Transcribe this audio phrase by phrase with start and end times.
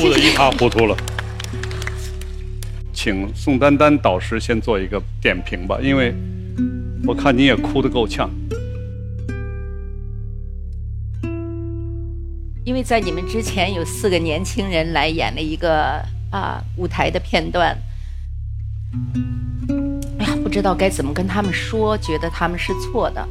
[0.00, 0.96] 哭得一塌糊涂了。
[2.90, 6.14] 请宋丹丹导师先做一个点评吧，因为
[7.06, 8.30] 我看你也哭得够呛。
[12.64, 17.76] 因为在你们之前有四个年轻人来演了一个啊舞台的片段，
[20.18, 23.28] 哎呀，不知道该怎么跟他们说，觉得他们是错的。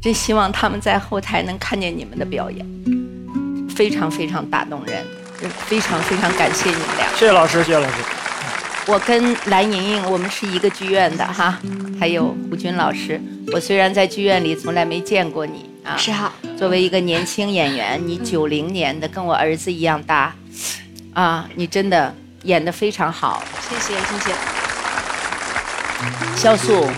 [0.00, 2.66] 真希望他们在后台能看见你们的表演，
[3.78, 5.06] 非常非常打动人，
[5.68, 7.06] 非常非常感谢你们俩。
[7.16, 7.94] 谢谢老师，谢谢老师。
[8.88, 11.56] 我跟蓝莹莹，我们是一个剧院的哈，
[12.00, 13.20] 还有胡军老师。
[13.52, 16.32] 我虽然在剧院里从来没见过你啊，是哈。
[16.58, 20.34] 作为一个年轻演员，你九零年的，跟我儿子一样大，
[21.14, 23.44] 啊，你真的演得非常好。
[23.70, 24.34] 谢谢谢谢。
[26.36, 26.90] 肖素。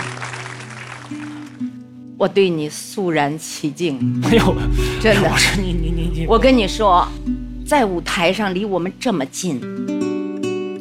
[2.20, 3.96] 我对你肃然起敬。
[4.24, 4.54] 哎呦，
[5.00, 5.32] 真的。
[5.56, 6.26] 你你你你。
[6.26, 7.08] 我跟你说，
[7.66, 9.58] 在舞台上离我们这么近，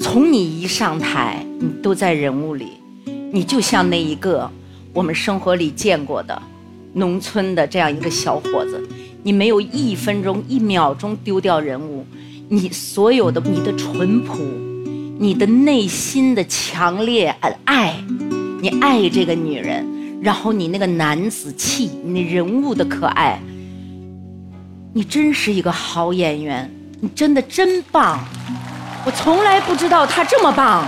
[0.02, 2.74] 从你一上台，你都在人物里，
[3.32, 4.52] 你就像那一个
[4.92, 6.42] 我们生活里见过的
[6.92, 8.86] 农村的这样一个小伙子，
[9.24, 12.06] 你没有一分钟、一秒钟丢掉人物，
[12.50, 14.38] 你所有的你的淳朴，
[15.18, 17.96] 你的内心的强烈爱，
[18.62, 19.99] 你爱这个女人。
[20.22, 23.40] 然后你那个男子气，你人物的可爱，
[24.94, 28.20] 你真是一个好演员，你真的真棒，
[29.06, 30.86] 我从来不知道他这么棒，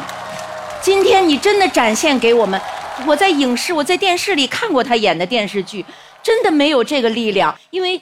[0.81, 2.59] 今天你真的展现给我们。
[3.07, 5.83] 我在影视，我在电视里看过他演的电视剧，
[6.21, 7.99] 真的没有这个力量，因为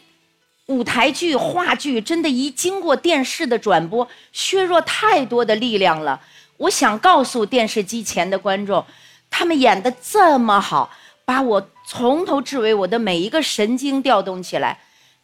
[0.66, 6.20] 舞台剧、话剧真的，一经过电视的转播，削弱太多的力量了。
[6.58, 8.84] 我想告诉电视机前的观众，
[9.30, 10.90] 他们演的这么好。
[11.30, 14.76] 把我从头至尾，我的每一个神经调动起来，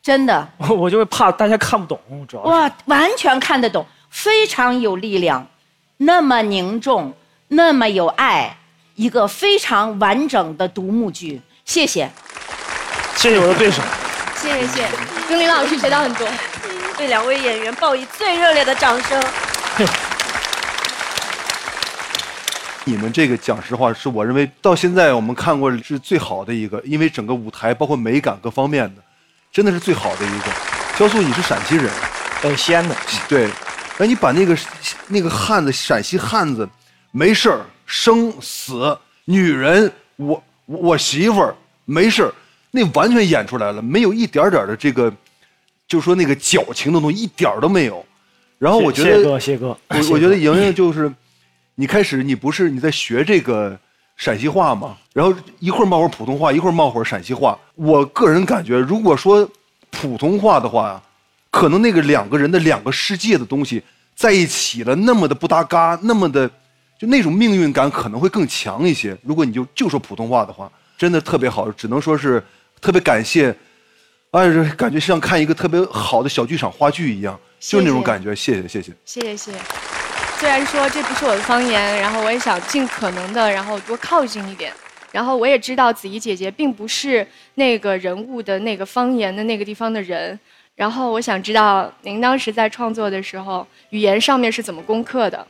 [0.04, 5.44] 真的， 我就怕大家看不懂，主要哇，完全看得懂，非常有力量，
[5.98, 7.12] 那么凝重，
[7.48, 8.56] 那么有爱，
[8.94, 11.42] 一个非常完整的独幕剧。
[11.66, 12.08] 谢谢，
[13.16, 13.82] 谢谢我的对手，
[14.36, 14.88] 谢谢谢，
[15.28, 16.28] 跟林老师学到很多，
[16.96, 19.20] 对两位演员报以最热烈的掌声。
[22.88, 29.02] 你们这个讲实话，是我认为到现在我们看过是最好的一个，因为整个舞台包括美感各方面的，
[29.52, 30.46] 真的是最好的一个。
[30.96, 31.90] 肖素，你是陕西人，
[32.44, 32.96] 呃，西安的，
[33.28, 33.50] 对。
[33.98, 34.56] 哎，你把那个
[35.08, 36.70] 那个汉子，陕西汉子，
[37.12, 42.34] 没事儿，生死，女人，我我媳妇儿，没事儿，
[42.70, 45.12] 那完全演出来了，没有一点点的这个，
[45.88, 48.06] 就说那个矫情的东西一点都没有。
[48.60, 51.12] 然后我觉得，谢哥，谢哥，我我觉得莹莹就是。
[51.76, 53.78] 你开始，你不是你在学这个
[54.16, 54.98] 陕西话吗？
[55.14, 57.58] 然后一会儿冒会儿普通话，一会儿冒会儿陕西话。
[57.76, 59.50] 我个人感觉，如果说
[59.92, 61.02] 普通话的话，
[61.52, 63.84] 可能那个两个人的两个世界的东西
[64.16, 66.50] 在一起了，那么的不搭嘎，那么的
[66.98, 69.18] 就那种命运感可能会更强一些。
[69.22, 72.42] 如果你就就说普通话的话，真的特别好，只能说是
[72.80, 73.56] 特别感谢。
[74.32, 78.36] 哎，感觉像看一个特别好的小剧场话剧一样，就是那种感觉。
[78.36, 79.95] 谢谢，谢谢，谢谢，谢谢。
[80.38, 84.72] 虽然说这不是我的方言，然后我也想尽可能的，然后多靠近一点。
[85.12, 90.38] 然后我也知道子怡姐姐并不是那个人物的那个方言的那个地方的人。
[90.76, 95.48] 然后我想知道您当时在创作的时候，语言上面是怎么攻克的？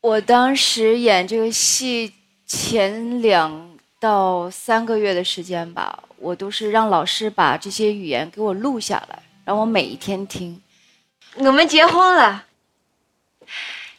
[0.00, 2.12] 我当时演这个戏
[2.46, 10.62] 前两到三个月的时间吧，我都是让老师把这些语言给我录下来，让我每一天听。
[11.34, 12.44] 我们结婚了。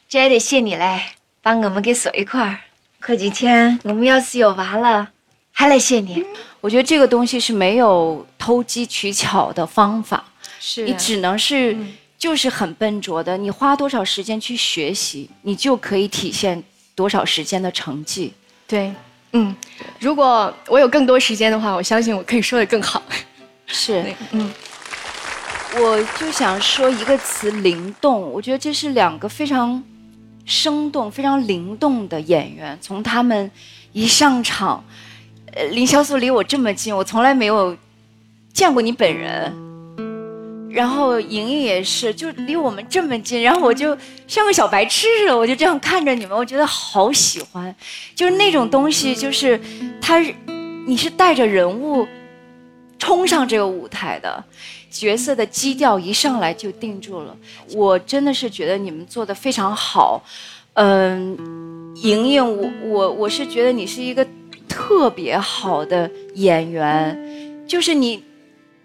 [0.09, 1.01] 这也得谢你嘞，
[1.41, 2.59] 把我们给锁一块儿。
[3.05, 5.09] 过几天我们要是有娃了，
[5.51, 6.25] 还来谢你。
[6.59, 10.25] 我觉得这个东西是没有偷机取巧的方法，
[10.59, 11.77] 是你只能是
[12.17, 13.37] 就是很笨拙的。
[13.37, 16.61] 你花多少时间去学习，你就可以体现
[16.95, 18.33] 多少时间的成绩。
[18.65, 18.91] 对，
[19.33, 19.55] 嗯，
[19.99, 23.01] 如果我有更多时间的话，我相信我可以说的更好。
[23.67, 24.51] 是，嗯。
[25.79, 29.83] 我就想说一个词“灵动”，我觉得这是两个非常
[30.43, 32.75] 生动、非常灵动的演员。
[32.81, 33.49] 从他们
[33.93, 34.83] 一上场，
[35.53, 37.77] 呃，林潇肃离我这么近，我从来没有
[38.53, 39.53] 见过你本人。
[40.71, 43.95] 然后莹莹也是，就离我们这么近，然后我就
[44.27, 47.73] 像个小白痴似的，我就这样看着你们，我觉得好喜欢。
[48.15, 49.59] 就是那种东西，就是
[50.01, 50.19] 他，
[50.87, 52.07] 你是带着人物
[52.97, 54.43] 冲上这个舞台的。
[54.89, 57.35] 角色的基调一上来就定住了，
[57.75, 60.21] 我真的是觉得你们做的非常好，
[60.73, 61.37] 嗯，
[61.95, 64.25] 莹莹，我我我是觉得你是一个
[64.67, 67.17] 特别好的演员，
[67.67, 68.17] 就是你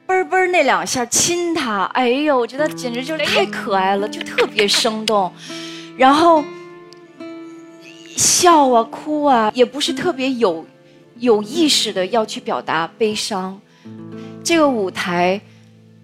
[0.06, 5.32] 倍嘣嘣那两下亲他，哎呦，我觉得简直就是太可爱了，就特别生动。
[5.96, 6.42] 然后
[8.16, 10.64] 笑啊哭啊，也不是特别有
[11.18, 13.58] 有意识的要去表达悲伤。
[14.44, 15.40] 这个舞台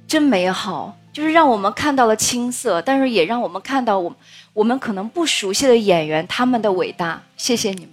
[0.09, 4.17] 真美好，就是让我们看到了青涩，但是也让我们看到我
[4.55, 7.23] 我们可能不熟悉的演员他们的伟大。
[7.37, 7.91] 谢谢你们。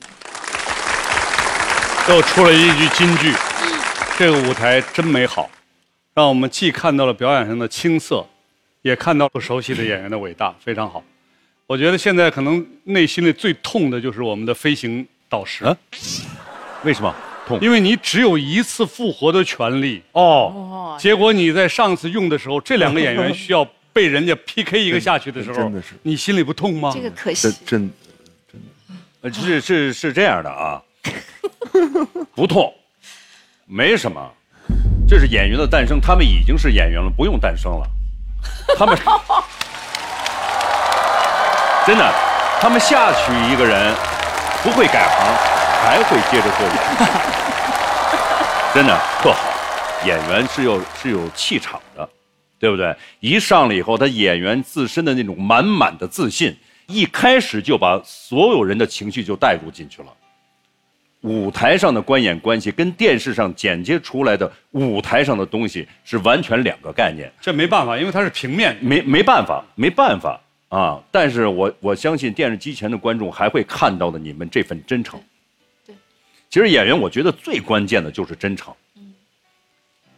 [2.07, 3.33] 又出了一句金句，
[4.17, 5.49] 这个舞台真美好，
[6.13, 8.25] 让我们既看到了表演上的青涩，
[8.81, 11.03] 也看到不熟悉的演员的伟大，非常好。
[11.67, 15.75] 我觉得现在可能内心里最痛的就是我们的飞行导师，啊
[16.83, 17.13] 为什么
[17.47, 17.59] 痛？
[17.61, 25.89] 因为你只有一次复活的权利，哦，结果你在上次用的时候，这两个演员需要被人家 PK 一个下去的时候，真的是。
[26.03, 26.91] 你心里不痛吗？
[26.93, 27.49] 这个可惜。
[27.65, 27.89] 真。
[28.51, 28.61] 真
[29.21, 30.79] 呃是是是这样的啊，
[32.35, 32.71] 不痛，
[33.65, 34.31] 没什么，
[35.07, 37.87] 这是演员的诞生，他们已经是演员了，不用诞生了，
[38.77, 38.95] 他们
[41.87, 42.13] 真的，
[42.61, 43.95] 他们下去一个人
[44.61, 45.54] 不会改行，
[45.85, 47.07] 还会接着做演员，
[48.73, 49.37] 真的特好，
[50.03, 52.09] 演员是有是有气场的，
[52.59, 52.95] 对不对？
[53.19, 60.07] 一上来以后，他演员自身的那种满满的自信，一开始就把所有人的情绪就带入进去了。
[61.21, 68.75] 舞台上的观演关系跟电视上剪接出来的舞台上的东西是完全两个概念，这没办法，因为它是平面。
[68.81, 70.99] 没没办法，没办法啊！
[71.11, 75.19] 但是我我相信电视机前的观众还会看到的你们这份真诚。
[76.49, 78.73] 对，其实演员我觉得最关键的就是真诚。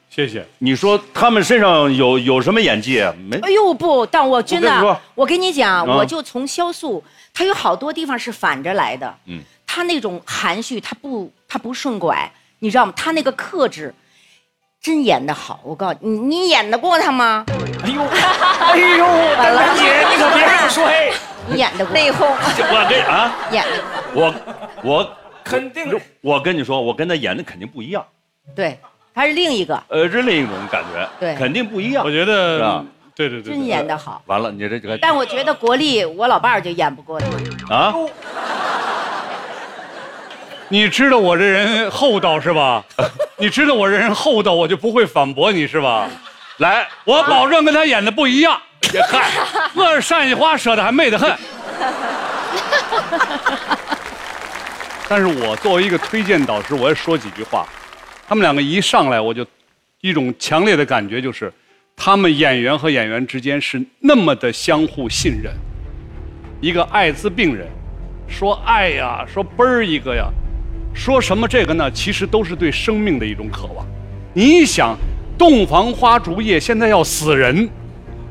[0.10, 0.44] 谢谢。
[0.58, 3.04] 你说他们身上有有什么演技？
[3.30, 7.04] 没哎呦不，但我真的我跟你说，我跟你讲，啊我就从肖素，
[7.34, 9.14] 他有好多地方是反着来的。
[9.26, 12.94] 嗯，他那种含蓄，他不他不顺拐，你知道吗？
[12.96, 13.94] 他那个克制，
[14.82, 15.60] 真演得好。
[15.64, 17.46] 我告诉你，你你演得过他吗？
[17.84, 21.14] 哎呦， 哎呦，丹丹姐，你可别这么说，嘿，
[21.48, 21.94] 你演得过？
[21.94, 23.84] 内讧，我这啊，演得
[24.14, 24.24] 过。
[24.24, 24.34] 我
[24.82, 25.18] 我
[25.50, 28.06] 肯定我跟你说，我跟他演的肯定不一样，
[28.56, 28.78] 对，
[29.14, 32.12] 他是另一个，呃，是另一种感觉，对肯定不一样我。
[32.12, 32.86] 觉是得吧，
[33.16, 34.22] 对对对，真演的好。
[34.26, 37.76] 完了，你这这个但我觉得国立，我老伴儿就演不过他。
[37.76, 37.94] 啊，
[40.70, 42.84] 你知道我这人厚道是吧？
[43.38, 46.10] 你知道我这人厚道，我就不会反驳你是吧？
[46.58, 48.60] 来，我保证跟他演的不一样。
[49.10, 49.30] 嗨，
[49.76, 51.30] 我是山西话说的还美得很。
[55.09, 57.65] 但是我作为一个推荐导师，我也说几句话。
[58.27, 59.45] 他们两个一上来，我就
[60.01, 61.51] 一种强烈的感觉，就是
[61.95, 65.54] 他们演员和演员之间是那么的相互信任。
[66.59, 67.68] 一个艾滋病人，
[68.27, 70.27] 说爱呀，说嘣儿一个呀，
[70.94, 71.89] 说什么这个呢？
[71.92, 73.86] 其实都是对生命的一种渴望。
[74.33, 74.98] 你想，
[75.38, 77.69] 洞房花烛夜现在要死人，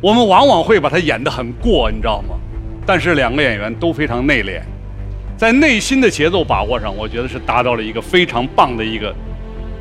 [0.02, 2.36] 我们往往会把它演得很过，你知道吗？
[2.84, 4.60] 但是两个演员都非常内敛，
[5.36, 9.14] 在内心的节奏把握上，我觉得是达到了一个非常棒的一个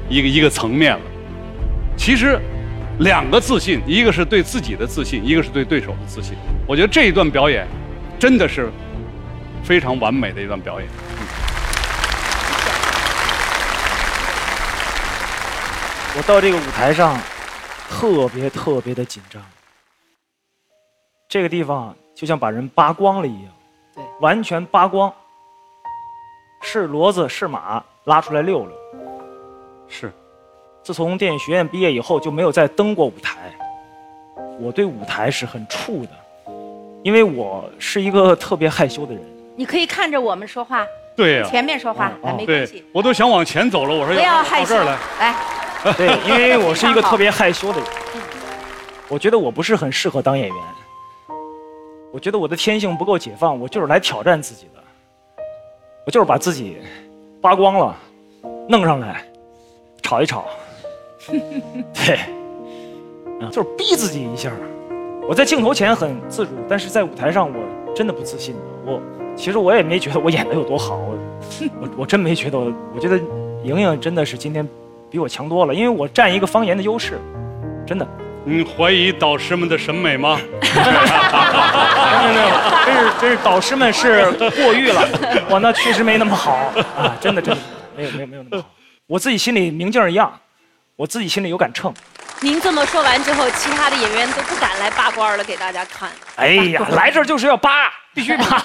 [0.10, 1.02] 一个一个层面了。
[1.96, 2.38] 其实，
[3.00, 6.36] 两个自信，一个是对自己的自信，一个是对对手的自信。
[6.68, 7.66] 我觉得这一段表演
[8.19, 8.69] 真的是
[9.63, 10.90] 非常完美的一段表演。
[16.18, 17.18] 我到这个舞台上，
[17.90, 19.42] 特别特别的紧张。
[21.30, 23.52] 这个地方就像把人扒光了一样，
[23.95, 25.14] 对，完全扒光。
[26.82, 28.72] 是骡子是马，拉出来溜溜。
[29.88, 30.12] 是，
[30.84, 33.38] 自从电影学院毕业以后，就没有再登过舞台。
[34.60, 36.10] 我对舞台是很怵的，
[37.02, 39.24] 因为我是一个特别害羞的人。
[39.56, 43.96] 你可以看着我们说话，对呀、前面说话，哦没关对系，，我都想往前走了。
[43.96, 45.36] 我说不要害羞到这儿来，，来，
[45.96, 47.88] 对，因为我是一个 特别害羞的人，
[49.08, 50.58] 我觉得我不是很适合当演员。
[52.12, 54.84] 我觉得我的天性不够解放，我就是来挑战自己的，
[56.06, 56.78] 我就是把自己
[57.42, 57.95] 扒光了，
[58.69, 59.26] 弄上来，
[60.04, 60.45] 炒一炒，
[61.28, 62.16] 对，
[63.42, 64.52] 啊，就是逼自己一下。
[65.28, 68.62] 我在镜头前很自主，但是在舞台上我真的不自信的。
[68.85, 69.02] 我
[69.35, 71.18] 其实我也没觉得我演的有多好，我
[71.81, 73.18] 我我真没觉得我，我觉得
[73.64, 74.68] 莹莹真的是今天
[75.09, 77.19] 比我强多了，因为我占一个方言的优势，
[77.83, 78.07] 真的。
[78.47, 80.40] 你怀疑导师们的审美吗？
[80.61, 80.69] 没
[82.28, 82.47] 有没有，
[82.85, 85.02] 真是真是导师们是过誉了，
[85.49, 87.61] 我那确实没那么好啊，真的真的
[87.97, 88.69] 没有没有没有那么好。
[89.07, 90.31] 我自己心里明镜儿一样，
[90.95, 91.92] 我自己心里有杆秤。
[92.42, 96.11] 您这么说完之后，其他的演员都不敢来扒光了给大家看。
[96.35, 98.61] 哎呀，来这儿就是要扒，必须扒，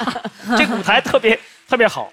[0.59, 2.13] 这个舞台特别特别好。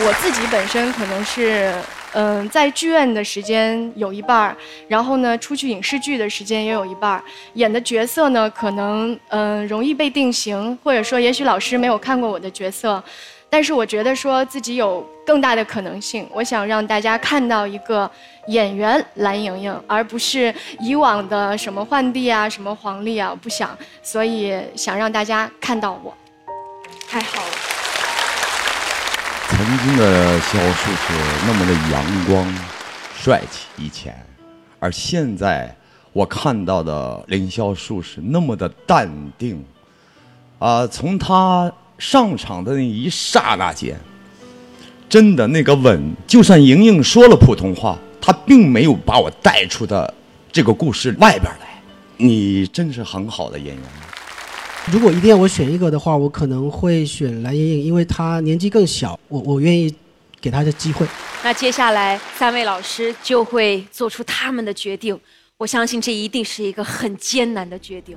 [0.00, 1.74] 我自己本身可能是
[2.14, 4.56] 嗯、在剧院的时间有一半儿，
[4.88, 7.22] 然后呢，出去影视剧的时间也有一半儿。
[7.54, 13.02] 演的角色呢，可能嗯、容易被定型，或者说也许老师没有看过我的角色，
[13.50, 16.26] 但是我觉得说自己有更大的可能性。
[16.32, 18.10] 我想让大家看到一个
[18.46, 26.16] 演员蓝盈莹，而不是以往的什么浣碧啊、什么黄历啊，不想，所以想让大家看到我。
[27.08, 27.57] 太好了。
[29.68, 31.12] 曾经的萧树是
[31.46, 32.54] 那么的阳光、
[33.14, 34.16] 帅气以前，
[34.78, 35.76] 而现在
[36.14, 39.06] 我看到的凌潇树是那么的淡
[39.36, 39.62] 定。
[40.58, 44.00] 啊、从他上场的那一刹那间，
[45.06, 50.14] 真的那个吻，就算莹莹说了普通话，她并没有把我带出的
[50.50, 51.82] 这个故事外边来。
[52.16, 53.84] 你真是很好的演员。
[54.86, 59.94] 如果一定要我选一个的话，我可能会选蓝盈莹，因为她年纪更小，我我愿意
[60.40, 61.06] 给她的机会。
[61.44, 65.18] 那接下来三位老师就会做出他们的决定，
[65.58, 68.16] 我相信这一定是一个很艰难的决定。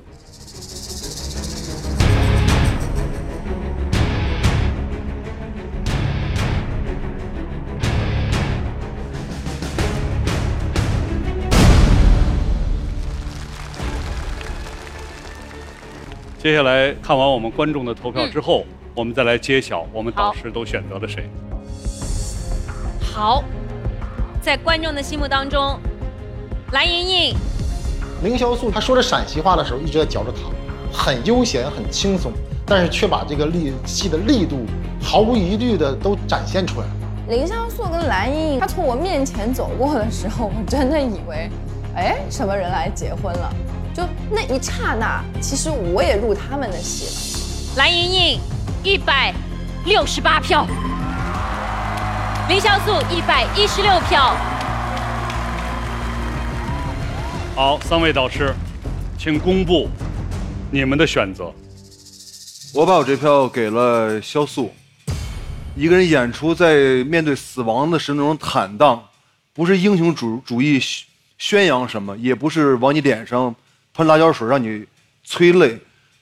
[16.42, 18.64] 接下来看完我们观众的投票之后，
[18.96, 21.30] 我们再来揭晓我们导师都选择了谁。
[23.00, 23.44] 好，
[24.40, 25.78] 在观众的心目当中，
[26.72, 27.36] 蓝莹莹
[28.24, 30.50] 凌潇肃他说着陕西话的时候一直在嚼着糖，
[30.92, 32.32] 很悠闲很轻松，
[32.66, 34.66] 但是却把这个力戏的力度
[35.00, 36.92] 毫无疑虑的都展现出来了。
[37.28, 41.48] 凌潇肃跟蓝莹莹，他从我面前走过的时候，我真的以为，
[41.94, 43.54] 哎，什么人来结婚了？
[43.94, 47.76] 就那一刹那，其实我也入他们的戏了。
[47.76, 48.40] 蓝盈莹
[48.82, 49.34] 一百
[49.84, 50.66] 六十八票，
[52.48, 54.34] 凌潇肃一百一十六票。
[57.54, 58.54] 好，三位导师，
[59.18, 59.86] 请公布
[60.70, 61.52] 你们的选择。
[62.74, 64.72] 我把我这票给了潇肃，
[65.76, 69.02] 一个人演出在面对死亡的时候那种坦荡，
[69.52, 71.06] 不是英雄主主义宣
[71.36, 73.54] 宣扬什么，也不是往你脸上
[73.94, 74.86] 喷辣椒水让你
[75.22, 75.78] 催泪，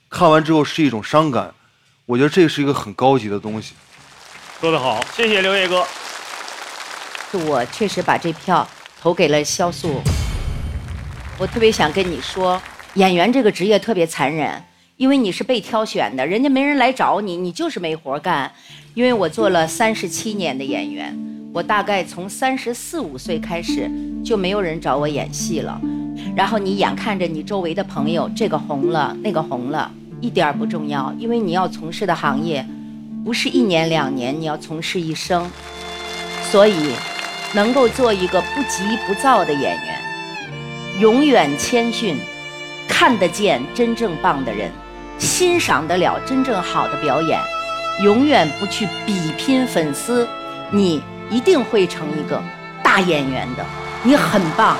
[0.09, 1.55] 看完之后是一种伤感。
[2.05, 3.75] 我觉得这是一个很高级的东西。
[4.61, 5.87] 说得好，谢谢刘烨哥。
[7.47, 8.69] 我确实把这票
[9.01, 10.01] 投给了萧素。
[11.39, 12.61] 我特别想跟你说，
[12.95, 14.63] 演员这个职业特别残忍，
[14.97, 18.53] 因为你是被挑选的，人家没人来找你，你就是没活干。
[18.95, 21.17] 因为我做了三十七年的演员，
[21.55, 23.89] 我大概从三十四五岁开始
[24.25, 25.81] 就没有人找我演戏了。
[26.41, 29.91] 然后你眼看着你周围的朋友这个红了，那个红了，
[30.23, 32.67] 一点不重要，因为你要从事的行业
[33.23, 35.51] 不是一年两年，你要从事一生。
[36.51, 36.95] 所以，
[37.53, 40.01] 能够做一个不急不躁的演员，
[40.99, 42.17] 永远谦逊，
[42.89, 44.71] 看得见真正棒的人，
[45.19, 47.39] 欣赏得了真正好的表演，
[48.03, 50.27] 永远不去比拼粉丝，
[50.71, 52.43] 你一定会成一个
[52.83, 53.67] 大演员的。
[54.03, 54.79] 你很棒，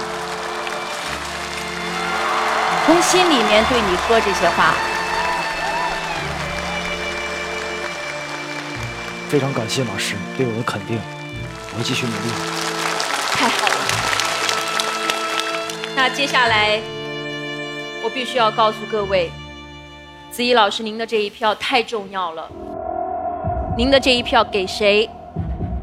[2.91, 4.75] 从心里面对你说这些话。
[9.29, 10.99] 非常感谢老师对我的肯定，
[11.73, 12.19] 我会继续努力。
[13.31, 13.75] 太好了。
[15.95, 16.81] 那接下来，
[18.03, 19.31] 我必须要告诉各位，
[20.33, 22.51] 子怡老师，您的这一票太重要了。
[23.79, 25.09] 您的这一票给谁，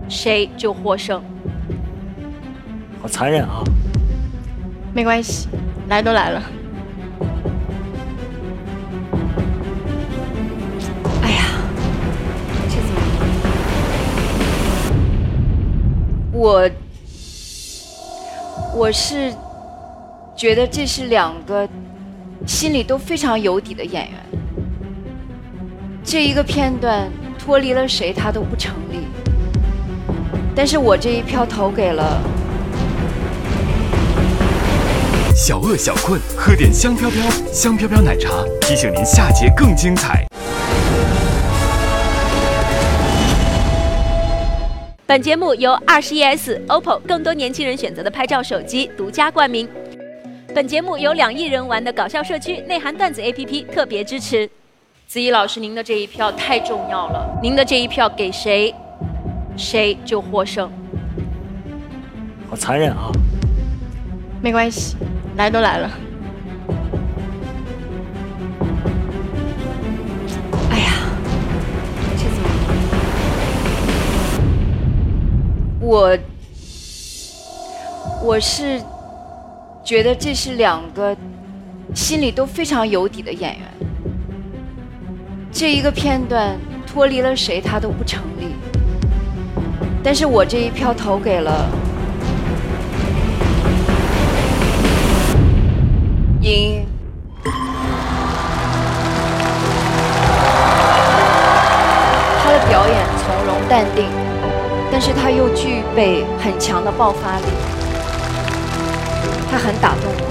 [0.09, 1.23] 谁就获胜。
[3.01, 3.63] 好残忍啊！
[4.93, 5.47] 没关系，
[5.87, 6.43] 来都来了。
[16.37, 16.69] 我
[18.75, 19.33] 我是
[20.35, 21.67] 觉得这是两个
[22.45, 24.13] 心里都非常有底的演员。
[26.03, 29.07] 这一个片段脱离了谁，他都不成立。
[30.55, 32.21] 但是我这一票投给了
[35.35, 37.19] 小饿小困，喝点香飘飘
[37.51, 38.29] 香飘飘奶茶，
[38.61, 40.26] 提醒您下节更精彩。
[45.07, 49.65] 本节目由二十一 S、OPPO 更多年轻人选择的拍照手机独家冠名。
[50.53, 54.49] 本节目由两亿人玩的搞笑社区内涵段子 APP 特别支持。
[55.07, 58.75] 子怡老师，您的这一票太重要了，您的这一票给谁，
[59.55, 60.69] 谁就获胜。
[62.49, 63.09] 好残忍啊！
[64.41, 64.97] 没关系，
[65.37, 65.89] 来都来了。
[75.87, 76.17] 我
[78.21, 78.81] 我是
[79.85, 81.15] 觉得这是两个
[81.95, 83.65] 心里都非常有底的演员。
[85.49, 88.53] 这一个片段脱离了谁，他都不成立。
[90.03, 91.69] 但是我这一票投给了
[96.41, 96.85] 莹莹。
[102.43, 104.05] 她的表演从容淡定，
[104.99, 107.45] 但是他又具备很强的爆发力，
[109.51, 110.21] 他很打动我。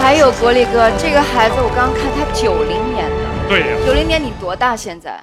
[0.00, 5.22] 还有国立哥，这个孩子我刚刚看他九零年的，对呀九零年你多大现在？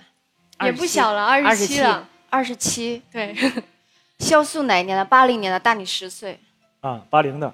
[0.63, 3.01] 也不小了二十七了，二十七。
[3.11, 3.35] 对，
[4.21, 5.03] 肖素哪一年的？
[5.03, 6.39] 八零年的，大你十岁。
[6.81, 7.51] 啊，八零的，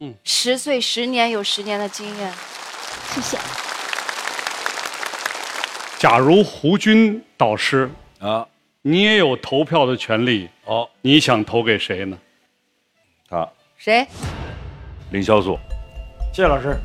[0.00, 2.32] 嗯，十岁，十年有十年的经验。
[3.14, 3.38] 谢谢。
[6.00, 7.88] 假如胡军导师
[8.20, 8.46] 啊，
[8.82, 12.18] 你也有投票的权利哦，你想投给谁呢？
[13.26, 13.48] 他
[13.78, 14.06] 谁？
[15.10, 15.58] 凌潇肃。
[16.30, 16.76] 谢谢老师。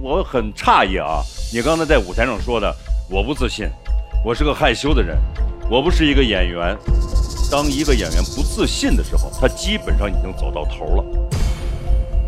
[0.00, 1.20] 我很诧异啊，
[1.52, 2.74] 你刚才在舞台上说的，
[3.10, 3.68] 我不自信，
[4.24, 5.18] 我是个害羞的人，
[5.70, 6.74] 我不是一个演员。
[7.50, 11.04] 当一个演员不自信的时候，他基本上已经走到头了。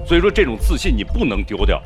[0.06, 1.82] 所以说，这种自信你不能丢掉。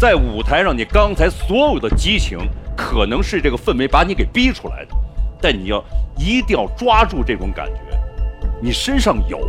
[0.00, 2.38] 在舞台上，你刚才所有的激情，
[2.74, 4.94] 可能是这个氛围把你给逼出来的，
[5.42, 5.82] 但你要
[6.16, 7.98] 一定要抓住这种感觉，
[8.62, 9.40] 你身上有，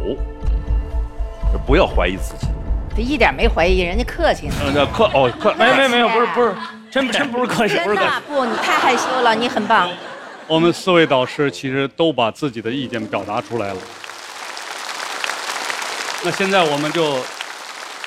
[1.68, 2.48] 不要怀疑自己。
[2.96, 4.56] 他一点没怀疑，人家客气呢。
[4.60, 6.54] 呃，那客哦客，没没没有，不是不是，
[6.92, 8.08] 真真不是客气，不是真客气。
[8.08, 9.90] 的不，你太害羞了，你很棒。
[10.48, 13.78] 我们四位导师其实都把自己的意见表达出来了。
[16.24, 17.18] 那现在我们就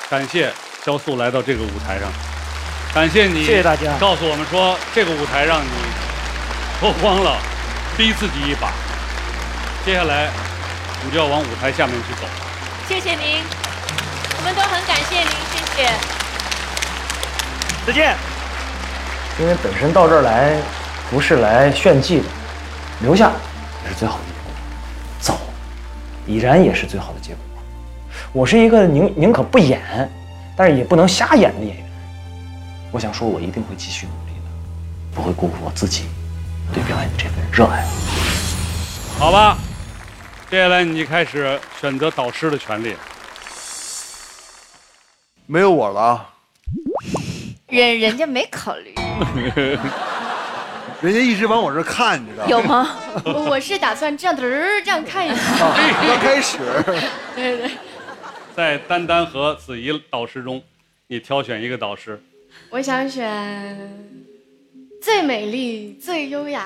[0.09, 0.51] 感谢
[0.85, 2.09] 肖素来到这个舞台上，
[2.93, 5.67] 感谢你，谢谢大家告诉我们说这个舞台让你
[6.79, 7.37] 脱光了，
[7.97, 8.71] 逼自己一把。
[9.83, 10.29] 接下来
[11.03, 12.27] 你就要往舞台下面去走。
[12.87, 13.41] 谢谢您，
[14.37, 15.89] 我们都很感谢您，谢谢。
[17.87, 18.15] 再见。
[19.39, 20.55] 因为本身到这儿来
[21.09, 22.25] 不是来炫技的，
[23.01, 23.31] 留下
[23.83, 24.51] 也是最好的结果，
[25.19, 25.39] 走
[26.27, 27.41] 已然也是最好的结果。
[28.31, 29.81] 我是一个宁宁可不演，
[30.55, 31.85] 但是也不能瞎演的演员。
[32.91, 36.05] 我想说，我一定会继续努力的，不会辜负我自己
[36.73, 37.85] 对表演的这份热爱。
[39.19, 39.57] 好吧，
[40.49, 42.95] 接下来你开始选择导师的权利。
[45.45, 46.29] 没有我了啊，
[47.67, 48.93] 人人家没考虑，
[50.99, 52.49] 人家一直往我这儿看，你知道吗？
[52.49, 52.97] 有吗？
[53.23, 55.41] 我我是打算这样嘚儿这样看一下。
[55.59, 56.57] 刚开始，
[57.33, 57.71] 对对，
[58.53, 60.61] 在丹丹和子怡导师中，
[61.07, 62.21] 你挑选一个导师。
[62.69, 63.25] 我想选
[65.07, 66.65] 最美丽、最优雅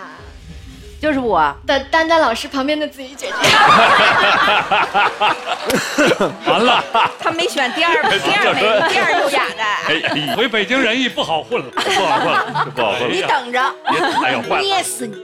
[0.99, 3.33] 就是我的丹丹老师旁边的子怡姐姐。
[6.49, 6.83] 完了，
[7.19, 9.63] 他没选第二， 第二美丽，第二优雅的。
[9.63, 13.07] 哎，回北京人艺不好混了，不好混了，不好混了。
[13.13, 14.61] 你等着，哎呀，坏了。
[14.63, 15.15] 捏死你！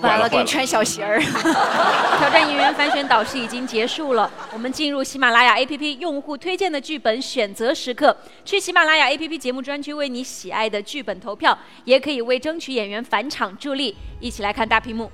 [0.00, 1.20] 完了，给你穿小鞋儿。
[2.18, 8.16] 挑战演员反选导师已经结束了，我们进入喜马拉雅 APP 用户推荐的剧本选择时刻。
[8.44, 13.96] 去喜马拉雅 APP 节目专区为你喜爱的剧本投票，也可以为争取演员返场助力。
[14.20, 15.10] 一起来看大屏幕。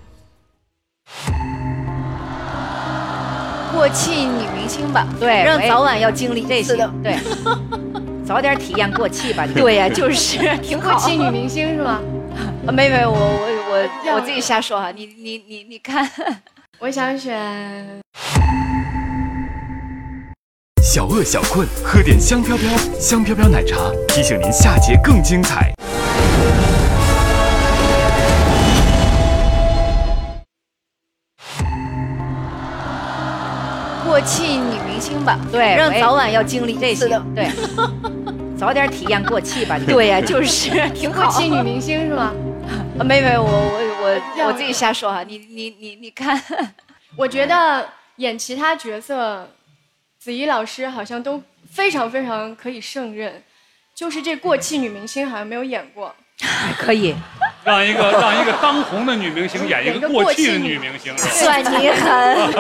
[3.73, 6.89] 过气女明星吧，对，让早晚要经历这些的。
[7.03, 7.17] 对，
[8.25, 9.45] 早点体验过气吧。
[9.55, 10.79] 对呀，就是挺。
[10.81, 12.01] 过气女明星是吗？
[12.67, 13.13] 啊，没没，我
[13.75, 16.09] 我 我我自己瞎说哈，你你你你看，
[16.79, 17.35] 我想选
[20.81, 22.69] 小饿小困，喝点香飘飘
[23.01, 25.73] 香飘飘奶茶，提醒您下节更精彩。
[34.05, 37.09] 过气女明星吧，对，让早晚要经历这些。
[37.35, 37.51] 对，
[38.57, 39.77] 早点体验过气吧。
[39.85, 41.25] 对呀，就是挺好。
[41.29, 42.33] 过气女明星是吗？
[42.99, 46.41] 啊，没没，我我我我自己瞎说哈，你你你你看，
[47.17, 49.51] 我觉得演其他角色，
[50.19, 53.43] 子怡老师好像都非常非常可以胜任，
[53.95, 56.15] 就是这过气女明星好像没有演过。
[56.79, 57.15] 可以，
[57.65, 62.53] 让一个让一个当红的女明星演一个过气的女明星，算你狠。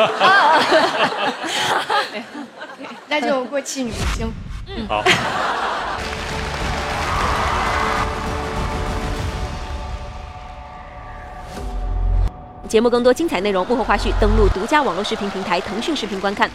[3.08, 4.32] 那就过气女明星。
[4.68, 5.02] 嗯好。
[12.74, 16.50] 节目更多精彩内容，幕后花絮，登录独家网络视频平台腾讯视频观看。